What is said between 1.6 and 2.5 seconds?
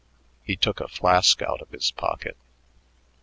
of his pocket.